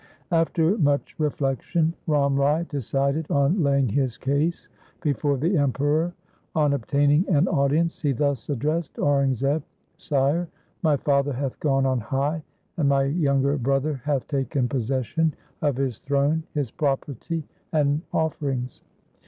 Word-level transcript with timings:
After 0.31 0.79
much 0.79 1.13
reflection 1.19 1.93
Ram 2.07 2.35
Rai 2.35 2.63
decided 2.65 3.29
on 3.29 3.61
laying 3.61 3.87
his 3.87 4.17
case 4.17 4.67
before 4.99 5.37
the 5.37 5.55
Emperor. 5.59 6.11
On 6.55 6.73
obtaining 6.73 7.29
an 7.29 7.47
audience 7.47 8.01
he 8.01 8.11
thus 8.11 8.49
addressed 8.49 8.95
Aurangzeb,' 8.97 9.61
Sire, 10.09 10.47
my 10.81 10.97
father 10.97 11.33
hath 11.33 11.59
gone 11.59 11.85
on 11.85 11.99
high, 11.99 12.41
and 12.77 12.89
my 12.89 13.03
younger 13.03 13.59
brother 13.59 14.01
hath 14.03 14.27
taken 14.27 14.67
possession 14.67 15.35
of 15.61 15.75
his 15.77 15.99
throne, 15.99 16.41
his 16.55 16.71
property, 16.71 17.43
and 17.71 18.01
offerings. 18.11 18.81